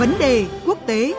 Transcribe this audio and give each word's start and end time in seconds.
Vấn 0.00 0.14
đề 0.18 0.46
quốc 0.66 0.78
tế. 0.86 1.12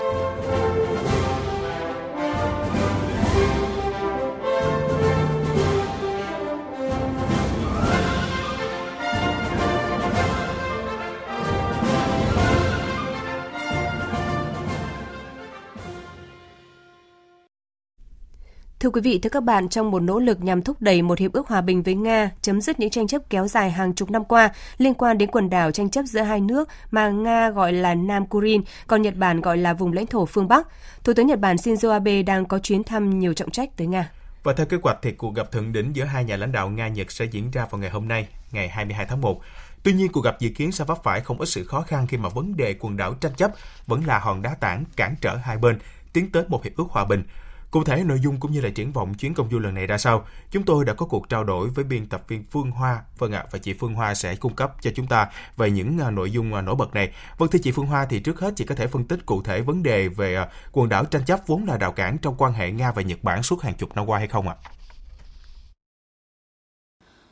Thưa 18.82 18.90
quý 18.90 19.02
vị, 19.02 19.20
thưa 19.20 19.30
các 19.30 19.44
bạn, 19.44 19.70
trong 19.70 19.92
một 19.92 20.00
nỗ 20.00 20.20
lực 20.20 20.44
nhằm 20.44 20.62
thúc 20.62 20.82
đẩy 20.82 21.02
một 21.02 21.20
hiệp 21.20 21.34
ước 21.34 21.48
hòa 21.48 21.62
bình 21.62 21.84
với 21.84 21.96
Nga, 21.96 22.32
chấm 22.42 22.62
dứt 22.62 22.80
những 22.80 22.90
tranh 22.90 23.08
chấp 23.08 23.22
kéo 23.30 23.48
dài 23.48 23.72
hàng 23.72 23.94
chục 23.94 24.12
năm 24.12 24.26
qua 24.26 24.50
liên 24.78 24.94
quan 24.94 25.18
đến 25.18 25.30
quần 25.32 25.50
đảo 25.50 25.72
tranh 25.72 25.90
chấp 25.90 26.04
giữa 26.06 26.22
hai 26.22 26.42
nước 26.42 26.70
mà 26.92 27.10
Nga 27.10 27.50
gọi 27.50 27.74
là 27.74 27.96
Nam 27.96 28.26
Kurin, 28.26 28.62
còn 28.88 29.02
Nhật 29.02 29.16
Bản 29.16 29.42
gọi 29.42 29.58
là 29.58 29.74
vùng 29.74 29.94
lãnh 29.94 30.08
thổ 30.08 30.26
phương 30.26 30.48
Bắc, 30.48 30.68
Thủ 31.04 31.14
tướng 31.14 31.28
Nhật 31.28 31.40
Bản 31.40 31.56
Shinzo 31.56 31.92
Abe 31.92 32.24
đang 32.24 32.46
có 32.46 32.60
chuyến 32.60 32.84
thăm 32.84 33.20
nhiều 33.20 33.34
trọng 33.34 33.52
trách 33.52 33.78
tới 33.78 33.88
Nga. 33.88 34.12
Và 34.44 34.54
theo 34.54 34.66
kế 34.66 34.78
hoạch 34.84 34.98
thì 35.02 35.12
cuộc 35.12 35.36
gặp 35.36 35.52
thượng 35.52 35.74
đỉnh 35.74 35.96
giữa 35.96 36.04
hai 36.04 36.24
nhà 36.24 36.38
lãnh 36.38 36.52
đạo 36.52 36.70
Nga-Nhật 36.70 37.12
sẽ 37.12 37.26
diễn 37.26 37.52
ra 37.52 37.68
vào 37.70 37.82
ngày 37.82 37.90
hôm 37.90 38.08
nay, 38.08 38.28
ngày 38.52 38.70
22 38.70 39.06
tháng 39.06 39.22
1. 39.22 39.42
Tuy 39.84 39.94
nhiên, 39.94 40.12
cuộc 40.12 40.22
gặp 40.22 40.40
dự 40.40 40.50
kiến 40.50 40.72
sẽ 40.72 40.86
vấp 40.86 41.04
phải 41.04 41.22
không 41.22 41.40
ít 41.40 41.46
sự 41.46 41.64
khó 41.64 41.82
khăn 41.82 42.08
khi 42.08 42.18
mà 42.18 42.30
vấn 42.30 42.58
đề 42.58 42.76
quần 42.80 42.98
đảo 42.98 43.14
tranh 43.14 43.34
chấp 43.38 43.52
vẫn 43.88 44.06
là 44.06 44.20
hòn 44.20 44.42
đá 44.42 44.56
tảng 44.60 44.84
cản 44.96 45.16
trở 45.22 45.36
hai 45.36 45.58
bên 45.58 45.80
tiến 46.14 46.32
tới 46.32 46.44
một 46.48 46.64
hiệp 46.64 46.76
ước 46.76 46.86
hòa 46.90 47.06
bình. 47.06 47.24
Cụ 47.72 47.84
thể 47.84 48.04
nội 48.04 48.20
dung 48.20 48.40
cũng 48.40 48.52
như 48.52 48.62
là 48.62 48.70
triển 48.70 48.92
vọng 48.92 49.14
chuyến 49.14 49.34
công 49.34 49.50
du 49.52 49.60
lần 49.60 49.74
này 49.74 49.88
ra 49.88 49.98
sao, 49.98 50.26
chúng 50.52 50.64
tôi 50.64 50.86
đã 50.86 50.94
có 50.94 51.06
cuộc 51.06 51.30
trao 51.30 51.44
đổi 51.44 51.70
với 51.70 51.84
biên 51.84 52.06
tập 52.06 52.24
viên 52.28 52.44
Phương 52.52 52.72
Hoa. 52.72 53.02
Vâng 53.18 53.32
ạ, 53.32 53.46
và 53.52 53.60
chị 53.60 53.74
Phương 53.74 53.94
Hoa 53.94 54.14
sẽ 54.16 54.36
cung 54.36 54.56
cấp 54.56 54.74
cho 54.82 54.92
chúng 54.96 55.08
ta 55.08 55.30
về 55.58 55.72
những 55.72 56.00
à, 56.00 56.12
nội 56.12 56.32
dung 56.32 56.54
à, 56.54 56.62
nổi 56.62 56.76
bật 56.76 56.94
này. 56.94 57.12
Vâng 57.38 57.50
thưa 57.50 57.60
chị 57.64 57.72
Phương 57.72 57.86
Hoa 57.86 58.06
thì 58.06 58.20
trước 58.20 58.40
hết 58.40 58.54
chị 58.56 58.66
có 58.66 58.76
thể 58.76 58.88
phân 58.88 59.04
tích 59.04 59.26
cụ 59.26 59.42
thể 59.42 59.62
vấn 59.62 59.84
đề 59.84 60.08
về 60.08 60.36
à, 60.36 60.48
quần 60.72 60.90
đảo 60.90 61.06
tranh 61.06 61.26
chấp 61.26 61.40
vốn 61.48 61.66
là 61.66 61.78
rào 61.78 61.92
cản 61.92 62.18
trong 62.18 62.36
quan 62.38 62.54
hệ 62.54 62.72
Nga 62.72 62.92
và 62.92 63.02
Nhật 63.02 63.24
Bản 63.24 63.44
suốt 63.44 63.62
hàng 63.62 63.74
chục 63.74 63.96
năm 63.96 64.06
qua 64.06 64.20
hay 64.20 64.28
không 64.28 64.48
ạ? 64.48 64.56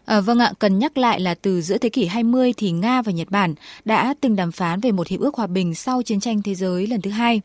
À, 0.05 0.21
vâng 0.21 0.39
ạ, 0.39 0.53
cần 0.59 0.79
nhắc 0.79 0.97
lại 0.97 1.19
là 1.19 1.35
từ 1.35 1.61
giữa 1.61 1.77
thế 1.77 1.89
kỷ 1.89 2.05
20 2.05 2.53
thì 2.57 2.71
Nga 2.71 3.01
và 3.01 3.11
Nhật 3.11 3.31
Bản 3.31 3.55
đã 3.85 4.13
từng 4.21 4.35
đàm 4.35 4.51
phán 4.51 4.79
về 4.79 4.91
một 4.91 5.07
hiệp 5.07 5.19
ước 5.19 5.35
hòa 5.35 5.47
bình 5.47 5.75
sau 5.75 6.01
chiến 6.01 6.19
tranh 6.19 6.41
thế 6.41 6.55
giới 6.55 6.87
lần 6.87 7.01
thứ 7.01 7.11
hai. 7.11 7.41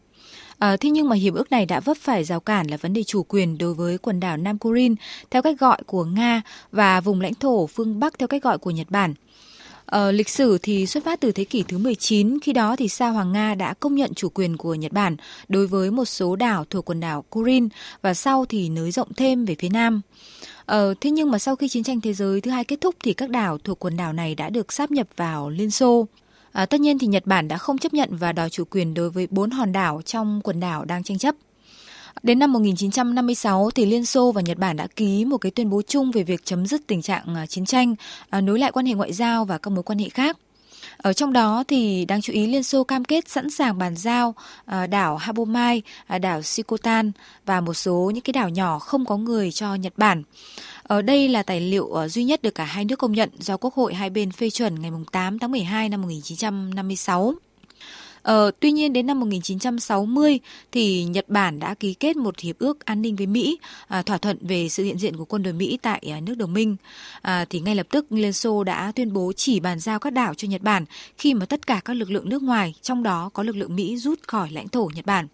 À, 0.58 0.76
thế 0.76 0.90
nhưng 0.90 1.08
mà 1.08 1.16
hiệp 1.16 1.34
ước 1.34 1.50
này 1.50 1.66
đã 1.66 1.80
vấp 1.80 1.96
phải 1.96 2.24
rào 2.24 2.40
cản 2.40 2.66
là 2.66 2.76
vấn 2.76 2.92
đề 2.92 3.02
chủ 3.02 3.22
quyền 3.22 3.58
đối 3.58 3.74
với 3.74 3.98
quần 3.98 4.20
đảo 4.20 4.36
Nam 4.36 4.58
Kurin 4.58 4.94
theo 5.30 5.42
cách 5.42 5.58
gọi 5.58 5.78
của 5.86 6.04
Nga 6.04 6.42
và 6.72 7.00
vùng 7.00 7.20
lãnh 7.20 7.34
thổ 7.34 7.66
phương 7.66 8.00
Bắc 8.00 8.18
theo 8.18 8.28
cách 8.28 8.42
gọi 8.42 8.58
của 8.58 8.70
Nhật 8.70 8.90
Bản. 8.90 9.14
Ờ, 9.86 10.12
lịch 10.12 10.28
sử 10.28 10.58
thì 10.62 10.86
xuất 10.86 11.04
phát 11.04 11.20
từ 11.20 11.32
thế 11.32 11.44
kỷ 11.44 11.62
thứ 11.62 11.78
19, 11.78 12.38
khi 12.42 12.52
đó 12.52 12.76
thì 12.76 12.88
Sa 12.88 13.08
Hoàng 13.08 13.32
Nga 13.32 13.54
đã 13.54 13.74
công 13.74 13.94
nhận 13.94 14.14
chủ 14.14 14.28
quyền 14.28 14.56
của 14.56 14.74
Nhật 14.74 14.92
Bản 14.92 15.16
đối 15.48 15.66
với 15.66 15.90
một 15.90 16.04
số 16.04 16.36
đảo 16.36 16.64
thuộc 16.70 16.84
quần 16.90 17.00
đảo 17.00 17.24
Kurin 17.30 17.68
và 18.02 18.14
sau 18.14 18.44
thì 18.44 18.68
nới 18.68 18.90
rộng 18.90 19.08
thêm 19.16 19.44
về 19.44 19.56
phía 19.58 19.68
Nam. 19.68 20.00
Ờ, 20.66 20.94
thế 21.00 21.10
nhưng 21.10 21.30
mà 21.30 21.38
sau 21.38 21.56
khi 21.56 21.68
chiến 21.68 21.82
tranh 21.82 22.00
thế 22.00 22.12
giới 22.12 22.40
thứ 22.40 22.50
hai 22.50 22.64
kết 22.64 22.80
thúc 22.80 22.94
thì 23.04 23.12
các 23.12 23.30
đảo 23.30 23.58
thuộc 23.58 23.84
quần 23.84 23.96
đảo 23.96 24.12
này 24.12 24.34
đã 24.34 24.50
được 24.50 24.72
sáp 24.72 24.90
nhập 24.90 25.06
vào 25.16 25.50
Liên 25.50 25.70
Xô. 25.70 26.06
À, 26.54 26.66
tất 26.66 26.80
nhiên 26.80 26.98
thì 26.98 27.06
Nhật 27.06 27.26
Bản 27.26 27.48
đã 27.48 27.58
không 27.58 27.78
chấp 27.78 27.94
nhận 27.94 28.16
và 28.16 28.32
đòi 28.32 28.50
chủ 28.50 28.64
quyền 28.70 28.94
đối 28.94 29.10
với 29.10 29.28
bốn 29.30 29.50
hòn 29.50 29.72
đảo 29.72 30.02
trong 30.04 30.40
quần 30.44 30.60
đảo 30.60 30.84
đang 30.84 31.02
tranh 31.02 31.18
chấp. 31.18 31.34
Đến 32.22 32.38
năm 32.38 32.52
1956 32.52 33.70
thì 33.70 33.86
Liên 33.86 34.06
Xô 34.06 34.32
và 34.32 34.40
Nhật 34.40 34.58
Bản 34.58 34.76
đã 34.76 34.86
ký 34.96 35.24
một 35.24 35.38
cái 35.38 35.52
tuyên 35.52 35.70
bố 35.70 35.82
chung 35.82 36.10
về 36.10 36.22
việc 36.22 36.44
chấm 36.44 36.66
dứt 36.66 36.80
tình 36.86 37.02
trạng 37.02 37.34
à, 37.36 37.46
chiến 37.46 37.64
tranh, 37.64 37.94
à, 38.30 38.40
nối 38.40 38.58
lại 38.58 38.72
quan 38.72 38.86
hệ 38.86 38.94
ngoại 38.94 39.12
giao 39.12 39.44
và 39.44 39.58
các 39.58 39.70
mối 39.70 39.82
quan 39.82 39.98
hệ 39.98 40.08
khác. 40.08 40.38
Ở 40.96 41.12
trong 41.12 41.32
đó 41.32 41.64
thì 41.68 42.04
đáng 42.04 42.20
chú 42.20 42.32
ý 42.32 42.46
Liên 42.46 42.62
Xô 42.62 42.84
cam 42.84 43.04
kết 43.04 43.28
sẵn 43.28 43.50
sàng 43.50 43.78
bàn 43.78 43.96
giao 43.96 44.34
à, 44.64 44.86
đảo 44.86 45.16
Habomai, 45.16 45.82
à, 46.06 46.18
đảo 46.18 46.42
Sikotan 46.42 47.12
và 47.46 47.60
một 47.60 47.74
số 47.74 48.10
những 48.14 48.24
cái 48.24 48.32
đảo 48.32 48.48
nhỏ 48.48 48.78
không 48.78 49.06
có 49.06 49.16
người 49.16 49.52
cho 49.52 49.74
Nhật 49.74 49.92
Bản. 49.96 50.22
Ở 50.84 51.02
đây 51.02 51.28
là 51.28 51.42
tài 51.42 51.60
liệu 51.60 51.86
ờ, 51.86 52.08
duy 52.08 52.24
nhất 52.24 52.42
được 52.42 52.54
cả 52.54 52.64
hai 52.64 52.84
nước 52.84 52.98
công 52.98 53.12
nhận 53.12 53.30
do 53.38 53.56
Quốc 53.56 53.74
hội 53.74 53.94
hai 53.94 54.10
bên 54.10 54.32
phê 54.32 54.50
chuẩn 54.50 54.82
ngày 54.82 54.90
8 55.12 55.38
tháng 55.38 55.50
12 55.50 55.88
năm 55.88 56.02
1956. 56.02 57.34
Ờ, 58.22 58.50
tuy 58.60 58.72
nhiên 58.72 58.92
đến 58.92 59.06
năm 59.06 59.20
1960 59.20 60.40
thì 60.72 61.04
Nhật 61.04 61.28
Bản 61.28 61.58
đã 61.58 61.74
ký 61.74 61.94
kết 61.94 62.16
một 62.16 62.38
hiệp 62.38 62.58
ước 62.58 62.84
an 62.84 63.02
ninh 63.02 63.16
với 63.16 63.26
Mỹ, 63.26 63.58
à, 63.88 64.02
thỏa 64.02 64.18
thuận 64.18 64.38
về 64.40 64.68
sự 64.68 64.84
hiện 64.84 64.98
diện 64.98 65.16
của 65.16 65.24
quân 65.24 65.42
đội 65.42 65.52
Mỹ 65.52 65.78
tại 65.82 66.02
à, 66.12 66.20
nước 66.20 66.34
đồng 66.34 66.52
minh. 66.52 66.76
À, 67.22 67.44
thì 67.50 67.60
ngay 67.60 67.74
lập 67.74 67.86
tức 67.90 68.06
Liên 68.10 68.32
Xô 68.32 68.64
đã 68.64 68.92
tuyên 68.94 69.12
bố 69.12 69.32
chỉ 69.36 69.60
bàn 69.60 69.80
giao 69.80 69.98
các 69.98 70.12
đảo 70.12 70.34
cho 70.34 70.48
Nhật 70.48 70.62
Bản 70.62 70.84
khi 71.18 71.34
mà 71.34 71.46
tất 71.46 71.66
cả 71.66 71.80
các 71.84 71.94
lực 71.94 72.10
lượng 72.10 72.28
nước 72.28 72.42
ngoài, 72.42 72.74
trong 72.82 73.02
đó 73.02 73.30
có 73.32 73.42
lực 73.42 73.56
lượng 73.56 73.76
Mỹ 73.76 73.96
rút 73.96 74.18
khỏi 74.26 74.50
lãnh 74.50 74.68
thổ 74.68 74.90
Nhật 74.94 75.06
Bản. 75.06 75.26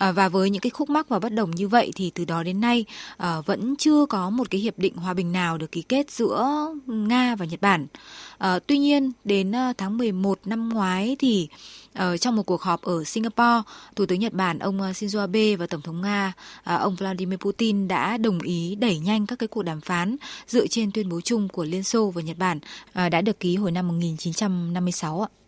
À, 0.00 0.12
và 0.12 0.28
với 0.28 0.50
những 0.50 0.60
cái 0.60 0.70
khúc 0.70 0.90
mắc 0.90 1.08
và 1.08 1.18
bất 1.18 1.32
đồng 1.32 1.50
như 1.50 1.68
vậy 1.68 1.92
thì 1.94 2.10
từ 2.14 2.24
đó 2.24 2.42
đến 2.42 2.60
nay 2.60 2.84
à, 3.16 3.40
vẫn 3.40 3.76
chưa 3.76 4.06
có 4.06 4.30
một 4.30 4.50
cái 4.50 4.60
hiệp 4.60 4.78
định 4.78 4.96
hòa 4.96 5.14
bình 5.14 5.32
nào 5.32 5.58
được 5.58 5.72
ký 5.72 5.82
kết 5.82 6.10
giữa 6.10 6.68
Nga 6.86 7.34
và 7.34 7.46
Nhật 7.46 7.60
Bản. 7.60 7.86
À, 8.38 8.58
tuy 8.66 8.78
nhiên 8.78 9.12
đến 9.24 9.54
à, 9.54 9.72
tháng 9.78 9.98
11 9.98 10.38
năm 10.44 10.68
ngoái 10.68 11.16
thì 11.18 11.48
ờ, 11.94 12.16
trong 12.16 12.36
một 12.36 12.42
cuộc 12.42 12.62
họp 12.62 12.82
ở 12.82 13.04
Singapore, 13.04 13.62
Thủ 13.96 14.06
tướng 14.06 14.20
Nhật 14.20 14.32
Bản 14.32 14.58
ông 14.58 14.82
à, 14.82 14.92
Shinzo 14.92 15.20
Abe 15.20 15.56
và 15.56 15.66
Tổng 15.66 15.82
thống 15.82 16.02
Nga 16.02 16.32
à, 16.62 16.74
ông 16.74 16.96
Vladimir 16.96 17.38
Putin 17.38 17.88
đã 17.88 18.16
đồng 18.16 18.40
ý 18.40 18.74
đẩy 18.74 18.98
nhanh 18.98 19.26
các 19.26 19.38
cái 19.38 19.48
cuộc 19.48 19.62
đàm 19.62 19.80
phán 19.80 20.16
dựa 20.46 20.66
trên 20.66 20.92
tuyên 20.92 21.08
bố 21.08 21.20
chung 21.20 21.48
của 21.48 21.64
Liên 21.64 21.82
Xô 21.82 22.10
và 22.10 22.22
Nhật 22.22 22.38
Bản 22.38 22.58
đã 22.94 23.20
được 23.20 23.40
ký 23.40 23.56
hồi 23.56 23.70
năm 23.72 23.88
1956 23.88 25.20
ạ. 25.20 25.39